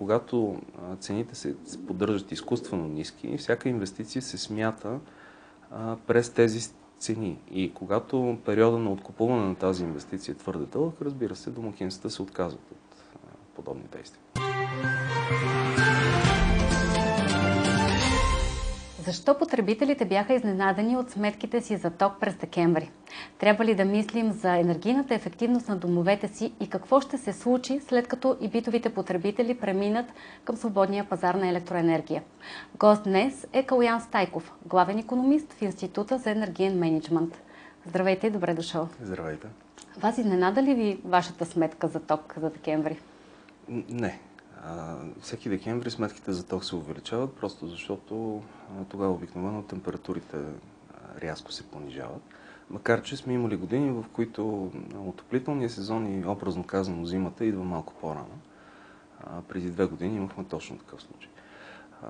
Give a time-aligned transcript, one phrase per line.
[0.00, 0.56] когато
[1.00, 1.54] цените се
[1.86, 5.00] поддържат изкуствено ниски, всяка инвестиция се смята
[6.06, 7.38] през тези цени.
[7.50, 12.22] И когато периода на откупуване на тази инвестиция е твърде дълъг, разбира се, домакинствата се
[12.22, 13.04] отказват от
[13.54, 14.22] подобни действия.
[19.04, 22.90] Защо потребителите бяха изненадани от сметките си за ток през декември?
[23.40, 27.80] Трябва ли да мислим за енергийната ефективност на домовете си и какво ще се случи
[27.88, 30.06] след като и битовите потребители преминат
[30.44, 32.22] към свободния пазар на електроенергия?
[32.78, 37.42] Гост днес е Калуян Стайков, главен економист в Института за енергиен менеджмент.
[37.86, 38.88] Здравейте и добре дошъл.
[39.02, 39.46] Здравейте.
[39.98, 43.00] Вас изненада ли ви вашата сметка за ток за декември?
[43.88, 44.20] Не,
[45.20, 48.42] всеки декември сметките за ток се увеличават, просто защото
[48.88, 50.36] тогава обикновено температурите
[51.22, 52.22] рязко се понижават.
[52.70, 54.70] Макар, че сме имали години, в които
[55.06, 58.38] отоплителния сезон и образно казано зимата идва малко по-рано.
[59.48, 61.30] Преди две години имахме точно такъв случай.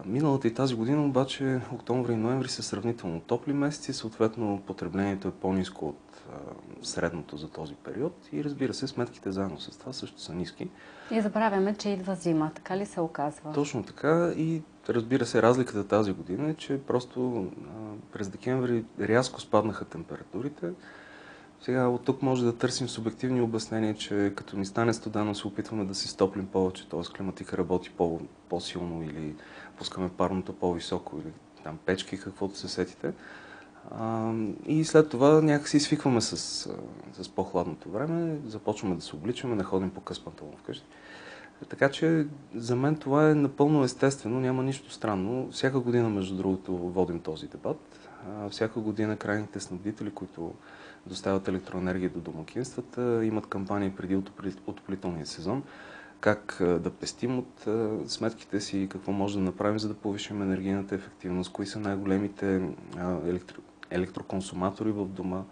[0.05, 5.30] Миналата и тази година обаче октомври и ноември са сравнително топли месеци, съответно потреблението е
[5.30, 6.22] по-низко от
[6.83, 10.69] средното за този период и разбира се, сметките заедно с това също са ниски.
[11.11, 13.52] И забравяме, че идва зима, така ли се оказва?
[13.52, 17.47] Точно така и разбира се, разликата тази година е, че просто
[18.12, 20.70] през декември рязко спаднаха температурите.
[21.62, 25.84] Сега от тук може да търсим субективни обяснения, че като ни стане студено се опитваме
[25.84, 27.17] да си стоплим повече, т.е.
[27.17, 29.34] климатика работи по- по-силно или
[29.78, 31.33] пускаме парното по-високо или
[31.64, 33.12] там печки, каквото се сетите.
[33.91, 34.33] А,
[34.67, 36.36] и след това някакси свикваме с,
[37.12, 40.86] с по-хладното време, започваме да се обличаме, да ходим по къс панталон вкъщи.
[41.69, 45.48] Така че за мен това е напълно естествено, няма нищо странно.
[45.50, 48.00] Всяка година, между другото, водим този дебат.
[48.51, 50.55] Всяка година крайните снабдители, които
[51.07, 54.17] доставят електроенергия до домакинствата, имат кампании преди
[54.67, 55.63] отоплителния сезон,
[56.21, 57.67] как да пестим от
[58.11, 62.63] сметките си, какво може да направим, за да повишим енергийната ефективност, кои са най-големите
[63.27, 63.61] електро
[63.91, 65.43] електроконсуматори в дома,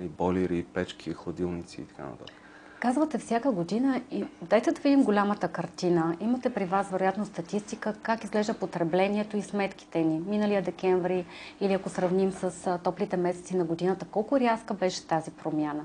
[0.00, 2.36] бойлери, печки, хладилници и така нататък.
[2.84, 6.16] Казвате всяка година и дайте да видим голямата картина.
[6.20, 10.22] Имате при вас вероятно статистика как изглежда потреблението и сметките ни.
[10.26, 11.26] Миналия декември
[11.60, 15.84] или ако сравним с топлите месеци на годината, колко рязка беше тази промяна?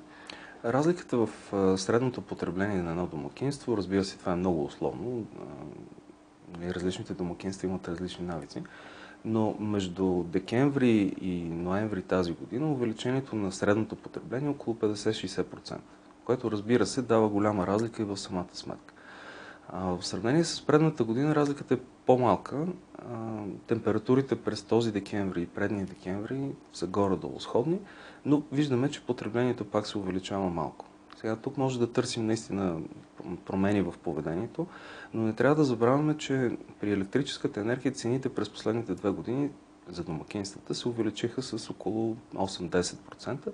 [0.66, 1.30] Разликата в
[1.78, 5.26] средното потребление на едно домакинство, разбира се, това е много условно.
[6.64, 8.64] Различните домакинства имат различни навици
[9.26, 15.78] но между декември и ноември тази година увеличението на средното потребление е около 50-60%,
[16.30, 18.94] което разбира се дава голяма разлика и в самата сметка.
[19.74, 22.66] в сравнение с предната година разликата е по-малка.
[23.68, 27.80] температурите през този декември и предния декември са горе-долу сходни,
[28.26, 30.86] но виждаме, че потреблението пак се увеличава малко.
[31.18, 32.82] Сега тук може да търсим наистина
[33.46, 34.68] промени в поведението,
[35.14, 39.50] но не трябва да забравяме, че при електрическата енергия цените през последните две години
[39.88, 43.52] за домакинствата се увеличиха с около 8-10%,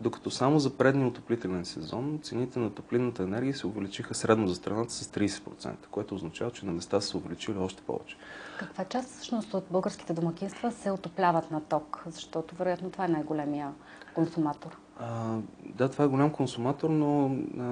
[0.00, 4.92] докато само за предния отоплителен сезон цените на топлинната енергия се увеличиха средно за страната
[4.92, 8.16] с 30%, което означава, че на места са се увеличили още повече.
[8.58, 12.02] Каква част всъщност от българските домакинства се отопляват на ток?
[12.06, 13.72] Защото вероятно това е най-големия
[14.14, 14.76] консуматор.
[14.98, 17.26] А, да, това е голям консуматор, но
[17.58, 17.62] а,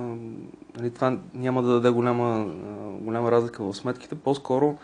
[0.77, 4.15] нали, това няма да даде голяма, а, голяма разлика в сметките.
[4.15, 4.79] По-скоро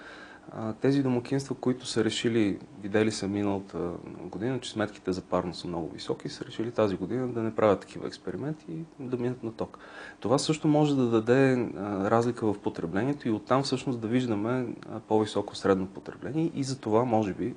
[0.81, 3.91] тези домакинства, които са решили, видели са миналата
[4.21, 7.81] година, че сметките за парно са много високи, са решили тази година да не правят
[7.81, 9.79] такива експерименти и да минат на ток.
[10.21, 11.69] Това също може да даде
[12.05, 14.67] разлика в потреблението и оттам всъщност да виждаме
[15.09, 17.55] по-високо средно потребление и за това може би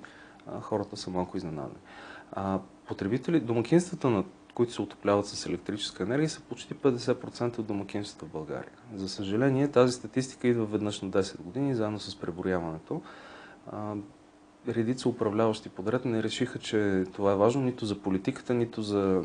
[0.61, 1.79] хората са малко изненадани.
[2.87, 4.23] Потребители, домакинствата на
[4.57, 8.72] които се отопляват с електрическа енергия, са почти 50% от домакинствата в България.
[8.95, 13.01] За съжаление, тази статистика идва веднъж на 10 години, заедно с преброяването.
[14.67, 19.22] Редица управляващи подред не решиха, че това е важно нито за политиката, нито за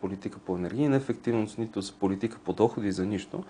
[0.00, 3.44] политика по енергийна ефективност, нито за политика по доходи, за нищо.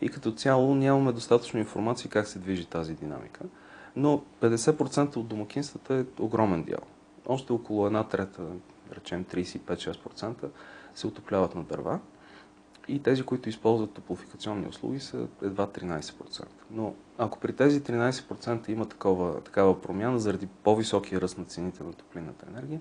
[0.00, 3.44] И като цяло нямаме достатъчно информация как се движи тази динамика.
[3.96, 6.80] Но 50% от домакинствата е огромен дял.
[7.26, 8.42] Още около една трета,
[8.92, 10.50] речем 35-6%
[10.94, 12.00] се отопляват на дърва
[12.88, 16.44] и тези, които използват топлофикационни услуги са едва 13%.
[16.70, 21.92] Но ако при тези 13% има такова, такава промяна заради по-високия ръст на цените на
[21.92, 22.80] топлинната енергия,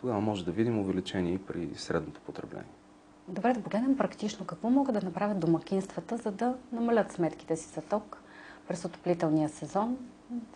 [0.00, 2.70] тогава може да видим увеличение и при средното потребление.
[3.28, 7.82] Добре, да погледнем практично какво могат да направят домакинствата, за да намалят сметките си за
[7.82, 8.22] ток
[8.68, 9.96] през отоплителния сезон,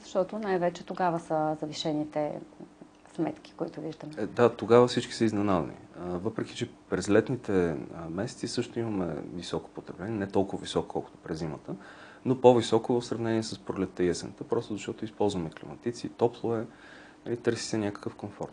[0.00, 2.40] защото най-вече тогава са завишените
[3.14, 4.12] сметки, които виждаме.
[4.18, 5.76] Е, да, тогава всички са изненадани.
[5.98, 7.76] Въпреки, че през летните
[8.10, 11.74] месеци също имаме високо потребление, не толкова високо, колкото през зимата,
[12.24, 16.66] но по-високо в сравнение с пролетта и есента, просто защото използваме климатици, топло е,
[17.28, 18.52] и търси се някакъв комфорт.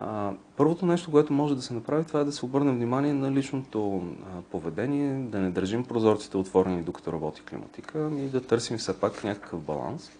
[0.00, 3.32] А, първото нещо, което може да се направи, това е да се обърне внимание на
[3.32, 9.00] личното а, поведение, да не държим прозорците отворени докато работи климатика и да търсим все
[9.00, 10.10] пак някакъв баланс.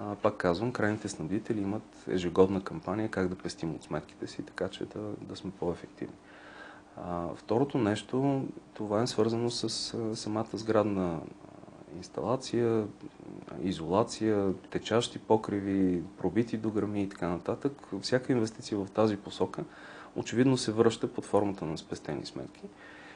[0.00, 4.68] А, пак казвам, крайните снабдители имат ежегодна кампания как да пестим от сметките си, така
[4.68, 6.16] че да, да сме по-ефективни.
[6.96, 8.44] А, второто нещо,
[8.74, 11.20] това е свързано с а, самата сградна
[11.96, 12.86] инсталация,
[13.62, 17.72] изолация, течащи покриви, пробити дограми и така нататък.
[18.00, 19.64] Всяка инвестиция в тази посока
[20.16, 22.62] очевидно се връща под формата на спестени сметки.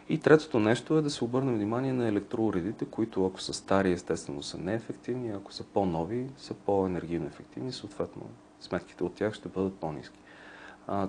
[0.08, 4.42] И третото нещо е да се обърне внимание на електроуредите, които ако са стари, естествено
[4.42, 8.22] са неефективни, ако са по-нови, са по-енергийно ефективни, съответно
[8.60, 10.18] сметките от тях ще бъдат по-низки.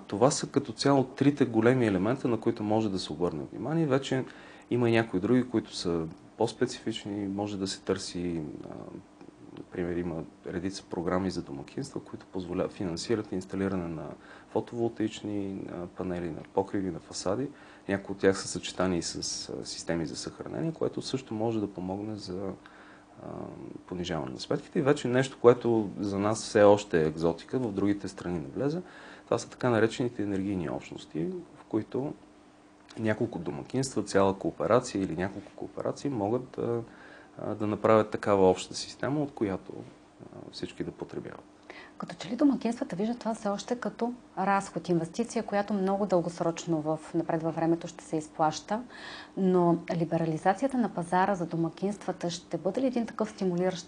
[0.08, 3.86] Това са като цяло трите големи елемента, на които може да се обърне внимание.
[3.86, 4.26] Вече
[4.70, 6.06] има и някои други, които са
[6.38, 7.28] по-специфични.
[7.28, 8.42] Може да се търси,
[9.58, 14.08] например, има редица програми за домакинства, които позволяват, финансират инсталиране на
[14.50, 15.68] фотоволтаични
[15.98, 17.48] панели, на покриви, на фасади.
[17.90, 22.52] Някои от тях са съчетани с системи за съхранение, което също може да помогне за
[23.86, 24.80] понижаване на сметките.
[24.80, 28.82] И вече нещо, което за нас все още е екзотика, в другите страни не влезе,
[29.26, 31.26] това са така наречените енергийни общности,
[31.56, 32.14] в които
[33.00, 36.84] няколко домакинства, цяла кооперация или няколко кооперации могат да,
[37.56, 39.74] да направят такава обща система, от която
[40.52, 41.61] всички да потребяват.
[42.02, 47.00] Като че ли домакинствата виждат това все още като разход, инвестиция, която много дългосрочно в
[47.14, 48.82] напред във времето ще се изплаща,
[49.38, 53.88] но либерализацията на пазара за домакинствата ще бъде ли един такъв стимулиращ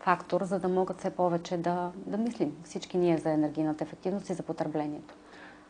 [0.00, 4.34] фактор, за да могат все повече да, да мислим всички ние за енергийната ефективност и
[4.34, 5.14] за потреблението?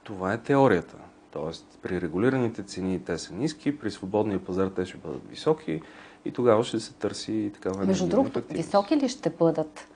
[0.02, 0.96] Това е теорията.
[1.30, 5.82] Тоест, при регулираните цени те са ниски, при свободния пазар те ще бъдат високи
[6.24, 9.88] и тогава ще се търси такава Между другото, високи ли ще бъдат?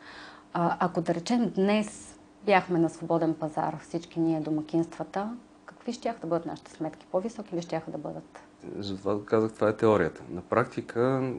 [0.58, 6.26] А, ако да речем днес бяхме на свободен пазар, всички ние домакинствата, какви ще да
[6.26, 7.06] бъдат нашите сметки?
[7.12, 8.40] По-високи ли ще да бъдат?
[8.78, 10.22] Затова казах, това е теорията.
[10.30, 11.32] На практика а,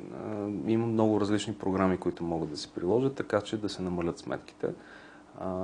[0.67, 4.67] има много различни програми, които могат да се приложат, така че да се намалят сметките.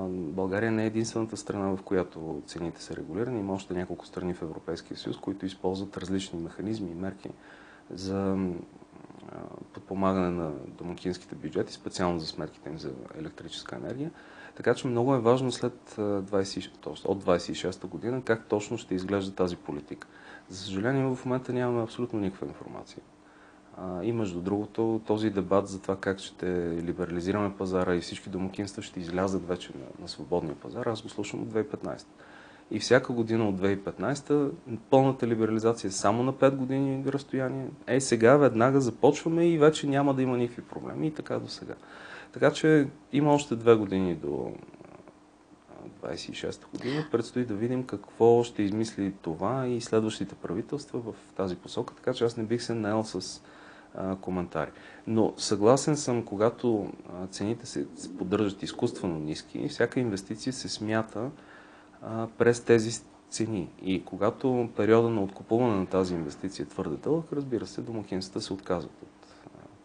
[0.09, 3.39] България не е единствената страна, в която цените са регулирани.
[3.39, 7.29] Има още няколко страни в Европейския съюз, които използват различни механизми и мерки
[7.91, 8.37] за
[9.73, 14.11] подпомагане на домакинските бюджети, специално за сметките им за електрическа енергия.
[14.55, 19.55] Така че много е важно след 20, от 26-та година как точно ще изглежда тази
[19.55, 20.07] политика.
[20.49, 23.03] За съжаление, в момента нямаме абсолютно никаква информация.
[24.01, 26.45] И между другото, този дебат за това как ще
[26.81, 31.41] либерализираме пазара и всички домакинства ще излязат вече на, на свободния пазар, аз го слушам
[31.41, 32.05] от 2015.
[32.73, 34.51] И всяка година от 2015
[34.89, 37.67] пълната либерализация е само на 5 години разстояние.
[37.87, 41.73] Е, сега веднага започваме и вече няма да има никакви проблеми и така до сега.
[42.31, 44.51] Така че има още две години до
[46.03, 47.07] 26-та година.
[47.11, 51.95] Предстои да видим какво ще измисли това и следващите правителства в тази посока.
[51.95, 53.41] Така че аз не бих се наел с
[54.21, 54.71] коментари.
[55.07, 56.91] Но съгласен съм, когато
[57.31, 57.87] цените се
[58.17, 61.31] поддържат изкуствено ниски, всяка инвестиция се смята
[62.07, 63.69] а, през тези цени.
[63.81, 68.53] И когато периода на откупуване на тази инвестиция е твърде дълъг, разбира се, домакинствата се
[68.53, 69.27] отказват от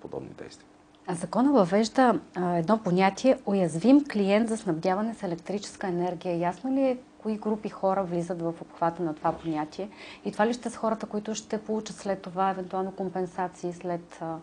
[0.00, 0.68] подобни действия.
[1.10, 6.38] Закона въвежда а, едно понятие уязвим клиент за снабдяване с електрическа енергия.
[6.38, 9.90] Ясно ли е кои групи хора влизат в обхвата на това понятие?
[10.24, 14.36] И това ли ще са хората, които ще получат след това евентуално компенсации след а,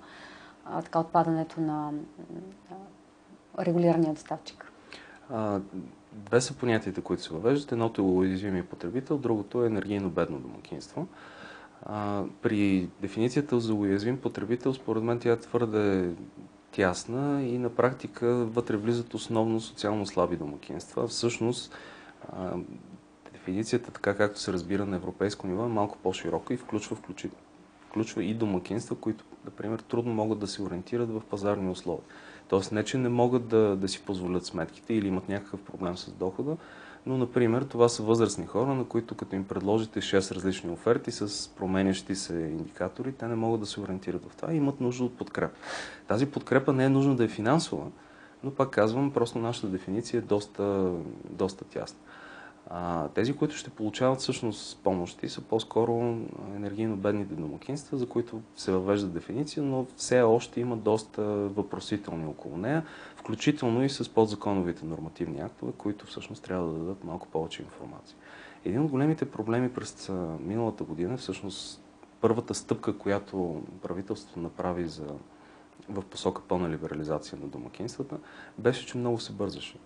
[0.66, 1.92] а, така отпадането на
[3.60, 4.72] регулирания доставчик?
[6.16, 7.72] Две са понятията, които се въвеждат.
[7.72, 11.08] Едното е уязвимия потребител, другото е енергийно бедно домакинство.
[11.84, 16.10] А, при дефиницията за уязвим потребител, според мен тя е твърде
[16.72, 21.08] тясна и на практика вътре влизат основно социално слаби домакинства.
[21.08, 21.74] Всъщност,
[22.30, 22.58] а,
[23.34, 27.30] дефиницията, така както се разбира на европейско ниво, е малко по-широка и включва, включи,
[27.96, 32.04] включва и домакинства, които, например, трудно могат да се ориентират в пазарни условия.
[32.48, 36.12] Тоест не, че не могат да, да си позволят сметките или имат някакъв проблем с
[36.12, 36.58] дохода,
[37.06, 41.50] но, например, това са възрастни хора, на които като им предложите 6 различни оферти с
[41.58, 45.18] променящи се индикатори, те не могат да се ориентират в това и имат нужда от
[45.18, 45.56] подкрепа.
[46.08, 47.86] Тази подкрепа не е нужно да е финансова,
[48.44, 50.92] но пак казвам, просто нашата дефиниция е доста,
[51.30, 52.00] доста тясна.
[53.14, 56.18] Тези, които ще получават всъщност помощи, са по-скоро
[56.56, 62.58] енергийно бедните домакинства, за които се въвежда дефиниция, но все още има доста въпросителни около
[62.58, 68.18] нея, включително и с подзаконовите нормативни актове, които всъщност трябва да дадат малко повече информация.
[68.66, 71.82] Един от големите проблеми през миналата година, всъщност
[72.22, 75.08] първата стъпка, която правителството направи за
[75.90, 78.18] в посока пълна либерализация на домакинствата,
[78.58, 79.78] беше, че много се бързаше.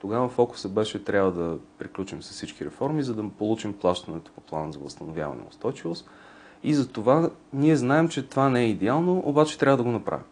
[0.00, 4.72] Тогава фокусът беше трябва да приключим с всички реформи, за да получим плащането по плана
[4.72, 6.10] за възстановяване на устойчивост.
[6.62, 10.24] И за това ние знаем, че това не е идеално, обаче трябва да го направим.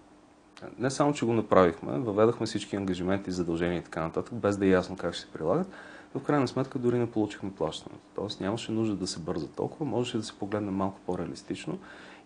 [0.79, 4.71] Не само, че го направихме, въведахме всички ангажименти, задължения и така нататък, без да е
[4.71, 5.67] ясно как ще се прилагат,
[6.15, 8.05] в крайна сметка дори не получихме плащането.
[8.15, 11.79] Тоест нямаше нужда да се бърза толкова, можеше да се погледне малко по-реалистично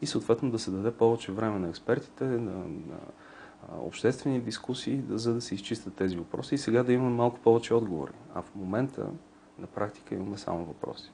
[0.03, 2.99] и съответно да се даде повече време на експертите, на, на
[3.81, 8.13] обществени дискусии, за да се изчистят тези въпроси и сега да имаме малко повече отговори.
[8.35, 9.07] А в момента
[9.59, 11.13] на практика имаме само въпроси.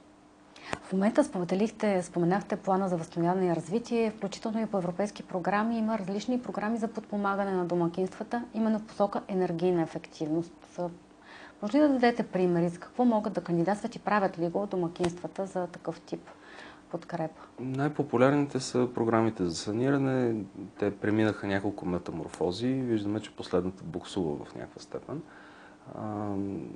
[0.83, 5.77] В момента споделихте, споменахте плана за възстановяване и развитие, включително и по европейски програми.
[5.77, 10.79] Има различни програми за подпомагане на домакинствата, именно в посока енергийна ефективност.
[11.61, 15.45] Може ли да дадете примери за какво могат да кандидатстват и правят ли го домакинствата
[15.45, 16.29] за такъв тип
[16.95, 17.41] подкрепа?
[17.59, 20.35] Най-популярните са програмите за саниране.
[20.79, 22.67] Те преминаха няколко метаморфози.
[22.67, 25.21] Виждаме, че последната буксува в някаква степен.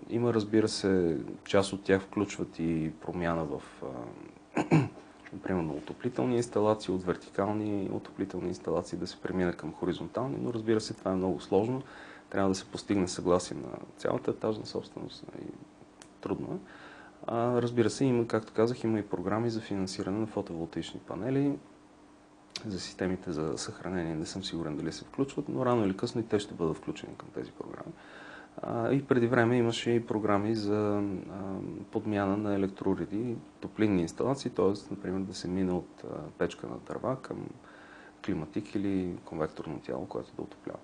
[0.09, 3.61] Има, разбира се, част от тях включват и промяна в,
[5.43, 10.93] примерно, отоплителни инсталации, от вертикални отоплителни инсталации да се премина към хоризонтални, но разбира се,
[10.93, 11.81] това е много сложно.
[12.29, 15.45] Трябва да се постигне съгласие на цялата етажна собственост и
[16.21, 16.57] трудно е.
[17.31, 21.57] А, разбира се, има, както казах, има и програми за финансиране на фотоволтаични панели,
[22.65, 24.15] за системите за съхранение.
[24.15, 27.15] Не съм сигурен дали се включват, но рано или късно и те ще бъдат включени
[27.17, 27.93] към тези програми.
[28.61, 31.03] А, и преди време имаше и програми за а,
[31.91, 34.93] подмяна на електроуреди, топлинни инсталации, т.е.
[34.93, 36.07] например да се мине от а,
[36.37, 37.47] печка на дърва към
[38.25, 40.79] климатик или конвекторно тяло, което да отоплява.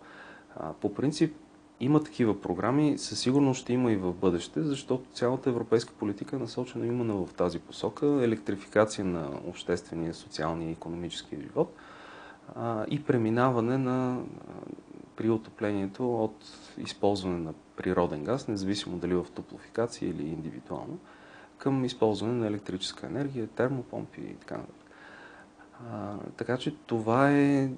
[0.81, 1.35] По принцип,
[1.79, 6.39] има такива програми, със сигурност ще има и в бъдеще, защото цялата европейска политика е
[6.39, 11.75] насочена именно в тази посока електрификация на обществения, социалния и економическия живот
[12.55, 14.19] а, и преминаване на,
[15.15, 16.35] при отоплението от
[16.77, 20.99] използване на природен газ, независимо дали в топлофикация или индивидуално,
[21.57, 24.91] към използване на електрическа енергия, термопомпи и така нататък.
[26.37, 27.69] така че това е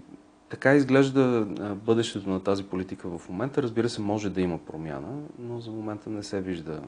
[0.50, 1.46] така изглежда
[1.86, 3.64] бъдещето на тази политика в момента.
[3.64, 6.82] Разбира се, може да има промяна, но за момента не се вижда.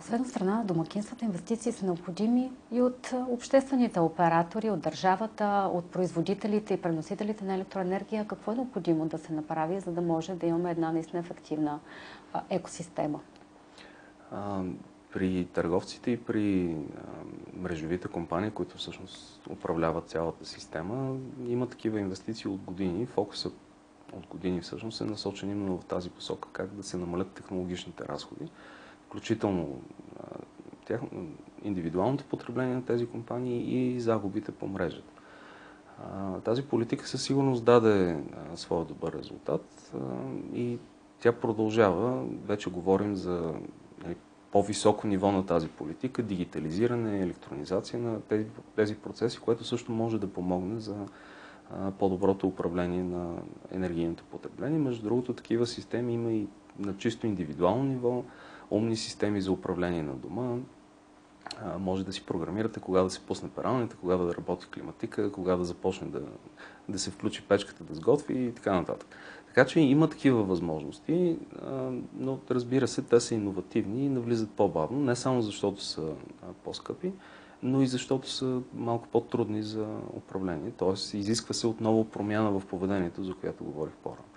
[0.00, 5.84] Освен от страна на домакинствата, инвестиции са необходими и от обществените оператори, от държавата, от
[5.84, 8.26] производителите и преносителите на електроенергия.
[8.26, 11.78] Какво е необходимо да се направи, за да може да имаме една наистина ефективна
[12.50, 13.20] екосистема?
[15.12, 16.76] При търговците и при
[17.56, 23.06] мрежовите компании, които всъщност управляват цялата система, има такива инвестиции от години.
[23.06, 23.54] Фокусът
[24.12, 28.50] от години всъщност е насочен именно в тази посока, как да се намалят технологичните разходи,
[29.06, 29.82] включително
[30.84, 31.00] тях,
[31.62, 35.12] индивидуалното потребление на тези компании и загубите по мрежата.
[36.44, 38.24] Тази политика със сигурност даде
[38.54, 39.92] своя добър резултат
[40.54, 40.78] и
[41.20, 42.24] тя продължава.
[42.44, 43.54] Вече говорим за
[44.04, 44.16] нали,
[44.52, 50.32] по-високо ниво на тази политика, дигитализиране, електронизация на тези, тези процеси, което също може да
[50.32, 50.96] помогне за
[51.98, 53.34] по-доброто управление на
[53.70, 54.78] енергийното потребление.
[54.78, 56.46] Между другото, такива системи има и
[56.78, 58.24] на чисто индивидуално ниво,
[58.70, 60.56] умни системи за управление на дома.
[61.62, 65.56] А, може да си програмирате кога да се пусне пералнята, кога да работи климатика, кога
[65.56, 66.22] да започне да,
[66.88, 69.08] да се включи печката да сготви и така нататък.
[69.58, 71.38] Така че има такива възможности,
[72.18, 76.12] но разбира се, те са иновативни и навлизат по-бавно, не само защото са
[76.64, 77.12] по-скъпи,
[77.62, 79.86] но и защото са малко по-трудни за
[80.16, 80.70] управление.
[80.78, 84.28] Тоест, изисква се отново промяна в поведението, за която говорих по-рано.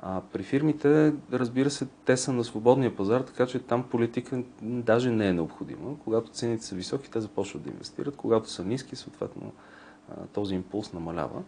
[0.00, 5.10] А при фирмите, разбира се, те са на свободния пазар, така че там политика даже
[5.10, 5.96] не е необходима.
[6.04, 8.16] Когато цените са високи, те започват да инвестират.
[8.16, 9.52] Когато са ниски, съответно,
[10.32, 11.42] този импулс намалява.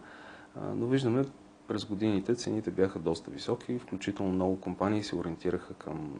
[0.75, 1.25] Но виждаме
[1.69, 6.19] през годините цените бяха доста високи, включително много компании се ориентираха към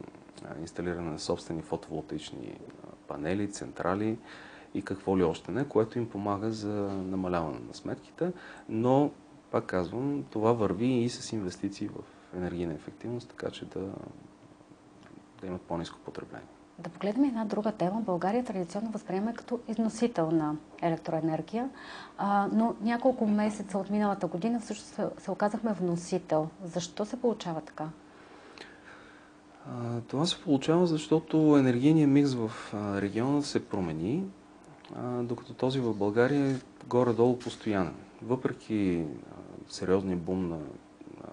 [0.60, 2.58] инсталиране на собствени фотоволтаични
[3.08, 4.18] панели, централи
[4.74, 8.32] и какво ли още не, което им помага за намаляване на сметките,
[8.68, 9.10] но,
[9.50, 13.92] пак казвам, това върви и с инвестиции в енергийна ефективност, така че да,
[15.40, 16.59] да имат по-низко потребление.
[16.80, 18.00] Да погледнем една друга тема.
[18.00, 21.70] България традиционно възприема като износител на електроенергия,
[22.52, 26.48] но няколко месеца от миналата година всъщност се, оказахме вносител.
[26.64, 27.88] Защо се получава така?
[30.08, 34.24] Това се получава, защото енергийният микс в региона се промени,
[35.22, 37.94] докато този в България е горе-долу постоянен.
[38.22, 39.04] Въпреки
[39.68, 40.58] сериозния бум на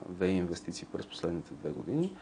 [0.09, 2.15] ВЕИ инвестиции през последните две години,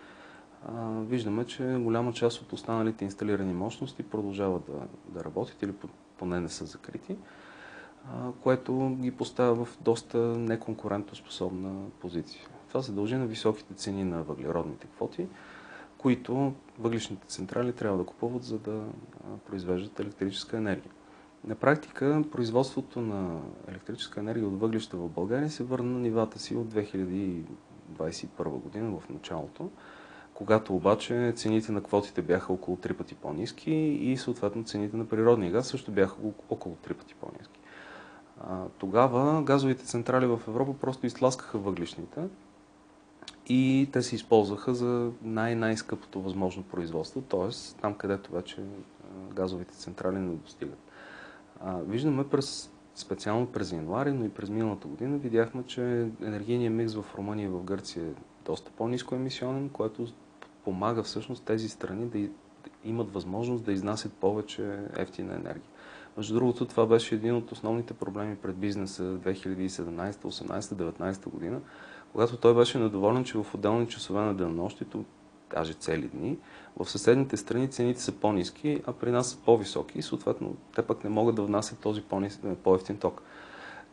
[1.08, 4.88] виждаме, че голяма част от останалите инсталирани мощности продължават да,
[5.20, 5.74] да работят или
[6.18, 7.18] поне не са закрити.
[8.42, 12.42] което ги поставя в доста неконкурентоспособна позиция.
[12.68, 15.28] Това се дължи на високите цени на въглеродните квоти,
[15.98, 18.84] които въглишните централи трябва да купуват, за да
[19.48, 20.92] произвеждат електрическа енергия.
[21.48, 26.56] На практика производството на електрическа енергия от въглища в България се върна на нивата си
[26.56, 27.44] от 2021
[28.50, 29.70] година в началото,
[30.36, 35.51] когато обаче цените на квотите бяха около 3 пъти по-низки и съответно цените на природния
[35.51, 36.15] газ също бяха
[36.50, 37.60] около 3 пъти по-низки.
[38.77, 42.22] Тогава газовите централи в Европа просто изтласкаха въглишните
[43.48, 47.82] и те се използваха за най-най-скъпото възможно производство, т.е.
[47.82, 48.63] там където вече
[49.34, 50.80] газовите централи не достигат.
[51.65, 57.06] Виждаме през специално през януари, но и през миналата година видяхме, че енергийният микс в
[57.18, 58.13] Румъния и в Гърция
[58.46, 60.08] доста по-низко емисионен, което
[60.64, 62.30] помага всъщност тези страни да
[62.84, 65.70] имат възможност да изнасят повече ефтина енергия.
[66.18, 71.60] Между другото, това беше един от основните проблеми пред бизнеса 2017, 18, 19 година,
[72.12, 75.06] когато той беше недоволен, че в отделни часове на денонощието,
[75.52, 76.38] даже цели дни,
[76.80, 81.04] в съседните страни цените са по-низки, а при нас са по-високи и съответно те пък
[81.04, 82.02] не могат да внасят този
[82.64, 83.22] по-ефтин ток.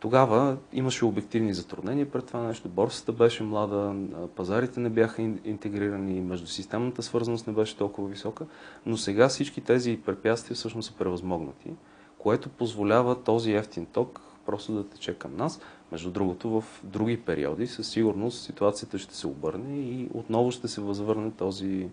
[0.02, 2.68] Тогава имаше обективни затруднения пред това нещо.
[2.68, 3.94] Борсата беше млада,
[4.36, 8.46] пазарите не бяха интегрирани, междусистемната свързаност не беше толкова висока,
[8.86, 11.70] но сега всички тези препятствия всъщност са превъзмогнати,
[12.18, 15.60] което позволява този ефтин ток просто да тече към нас.
[15.92, 20.80] Между другото, в други периоди със сигурност ситуацията ще се обърне и отново ще се
[20.80, 21.88] възвърне този,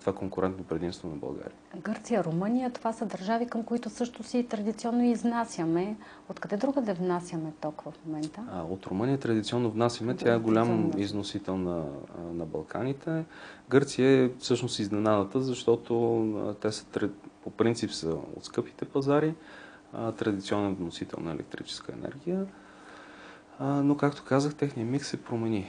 [0.00, 1.52] това конкурентно предимство на България.
[1.76, 5.96] Гърция, Румъния, това са държави, към които също си традиционно изнасяме.
[6.28, 8.40] Откъде друга да внасяме ток в момента?
[8.52, 10.16] А, от Румъния традиционно внасяме.
[10.16, 11.84] Тя е голям износител на,
[12.32, 13.24] на Балканите.
[13.68, 16.86] Гърция е всъщност изненадата, защото те са
[17.44, 19.34] по принцип са от скъпите пазари,
[19.92, 22.46] традиционен вносител на електрическа енергия
[23.60, 25.66] но както казах, техният микс се промени.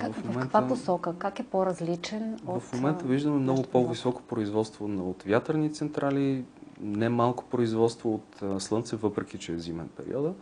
[0.00, 1.14] Как, в, момента, в каква посока?
[1.18, 2.62] Как е по-различен от...
[2.62, 6.44] В момента виждаме много по-високо производство от вятърни централи,
[6.80, 10.34] не малко производство от слънце, въпреки че е зимен периода.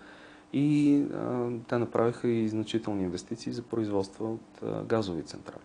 [0.52, 5.62] И а, те направиха и значителни инвестиции за производство от а, газови централи.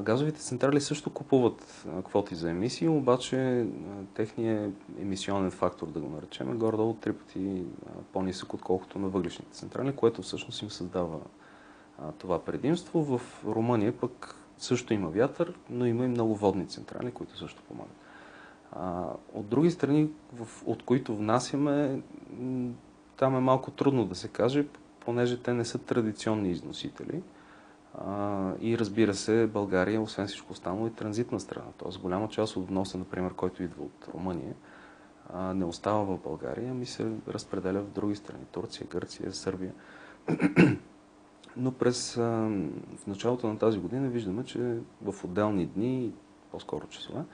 [0.00, 3.66] Газовите централи също купуват квоти за емисии, обаче
[4.14, 7.62] техният емисионен фактор, да го наречем, е горе-долу три пъти
[8.12, 11.18] по-нисък, отколкото на въглишните централи, което всъщност им създава
[12.18, 13.04] това предимство.
[13.04, 17.96] В Румъния пък също има вятър, но има и много водни централи, които също помагат.
[19.34, 20.10] От други страни,
[20.66, 22.02] от които внасяме,
[23.16, 24.66] там е малко трудно да се каже,
[25.00, 27.22] понеже те не са традиционни износители–
[28.60, 31.66] и разбира се, България, освен всичко останало, е транзитна страна.
[31.78, 34.54] Тоест, голяма част от вноса, например, който идва от Румъния,
[35.54, 38.44] не остава в България, ами се разпределя в други страни.
[38.52, 39.72] Турция, Гърция, Сърбия.
[41.56, 46.12] Но през, в началото на тази година виждаме, че в отделни дни,
[46.50, 47.24] по-скоро часове,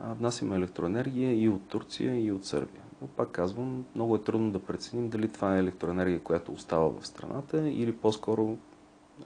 [0.00, 2.82] внасяме електроенергия и от Турция, и от Сърбия.
[3.02, 7.06] Но пак казвам, много е трудно да преценим дали това е електроенергия, която остава в
[7.06, 8.56] страната или по-скоро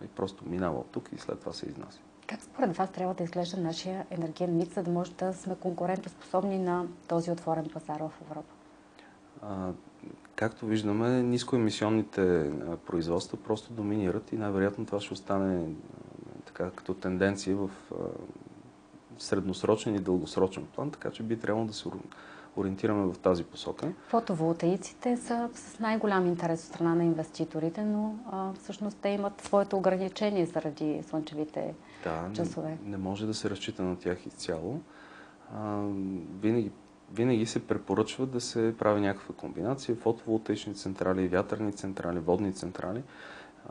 [0.04, 1.98] и просто минава от тук и след това се изнася.
[2.26, 6.58] Как според вас трябва да изглежда нашия енергиен микс, за да може да сме конкурентоспособни
[6.58, 8.54] на този отворен пазар в Европа?
[9.42, 9.72] А,
[10.36, 12.52] както виждаме, нискоемисионните
[12.86, 15.66] производства просто доминират и най-вероятно това ще остане
[16.46, 17.70] така като тенденция в
[19.18, 21.88] средносрочен и дългосрочен план, така че би трябвало да се
[22.56, 23.92] ориентираме в тази посока.
[24.08, 29.76] Фотоволтаиците са с най-голям интерес от страна на инвеститорите, но а, всъщност те имат своето
[29.76, 32.78] ограничение заради слънчевите да, часове.
[32.84, 34.80] Не, не може да се разчита на тях изцяло.
[35.54, 35.82] А,
[36.40, 36.70] винаги,
[37.12, 43.02] винаги се препоръчва да се прави някаква комбинация фотоволтаични централи, вятърни централи, водни централи.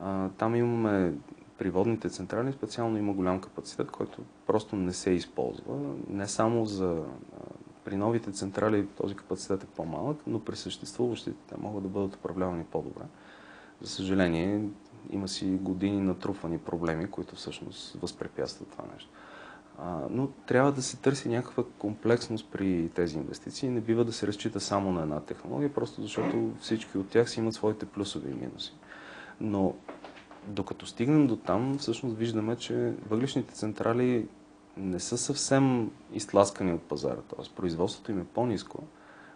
[0.01, 1.13] А, там имаме
[1.57, 5.77] при водните централи специално има голям капацитет, който просто не се използва.
[6.09, 7.03] Не само за
[7.85, 12.63] при новите централи този капацитет е по-малък, но при съществуващите те могат да бъдат управлявани
[12.63, 13.03] по-добре.
[13.81, 14.69] За съжаление,
[15.09, 19.09] има си години натрупвани проблеми, които всъщност възпрепятстват това нещо.
[19.79, 23.69] А, но трябва да се търси някаква комплексност при тези инвестиции.
[23.69, 27.39] Не бива да се разчита само на една технология, просто защото всички от тях си
[27.39, 28.73] имат своите плюсове и минуси.
[29.41, 29.75] Но
[30.47, 34.27] докато стигнем до там, всъщност виждаме, че въглишните централи
[34.77, 37.55] не са съвсем изтласкани от пазара, т.е.
[37.55, 38.83] производството им е по-низко,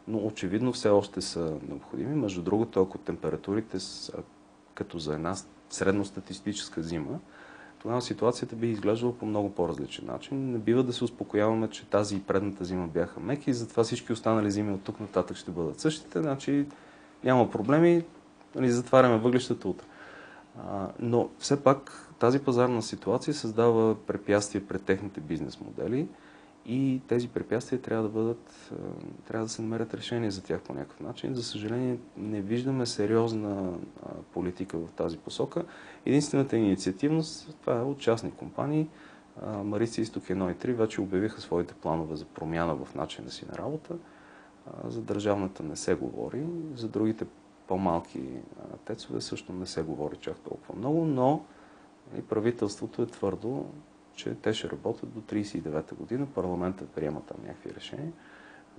[0.08, 2.15] но очевидно все още са необходими.
[2.15, 4.13] Между другото, ако температурите са
[4.73, 5.36] като за една
[5.69, 7.19] средностатистическа зима,
[7.80, 10.52] тогава ситуацията би изглеждала по много по-различен начин.
[10.52, 14.13] Не бива да се успокояваме, че тази и предната зима бяха меки и затова всички
[14.13, 16.21] останали зими от тук нататък ще бъдат същите.
[16.21, 16.65] Значи
[17.23, 18.06] няма проблеми,
[18.56, 19.86] нали, затваряме въглищата утре.
[20.99, 26.08] Но все пак тази пазарна ситуация създава препятствия пред техните бизнес модели
[26.65, 28.71] и тези препятствия трябва да бъдат,
[29.27, 31.36] трябва да се намерят решения за тях по някакъв начин.
[31.36, 33.73] За съжаление, не виждаме сериозна
[34.34, 35.65] политика в тази посока.
[36.05, 38.88] Единствената инициативност, това е от частни компании.
[39.63, 43.58] Марица Изток 1 и 3 вече обявиха своите планове за промяна в начина си на
[43.58, 43.95] работа.
[44.88, 47.25] За държавната не се говори, за другите
[47.67, 48.21] по-малки
[48.86, 51.43] тецове също не се говори чак толкова много, но
[52.17, 53.65] и правителството е твърдо,
[54.15, 58.12] че те ще работят до 39-та година, парламентът приема там някакви решения.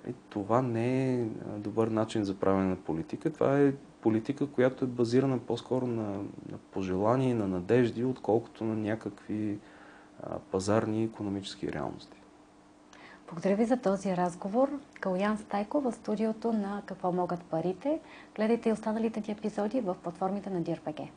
[0.09, 1.25] И това не е
[1.57, 3.33] добър начин за правене на политика.
[3.33, 6.13] Това е политика, която е базирана по-скоро на,
[6.51, 9.59] на пожелания и на надежди, отколкото на някакви
[10.23, 12.21] а, пазарни и економически реалности.
[13.27, 14.69] Благодаря ви за този разговор.
[15.01, 18.01] Калян Стайко в студиото на Какво могат парите.
[18.37, 21.09] Гледайте и останалите ни епизоди в платформите на DIRBG.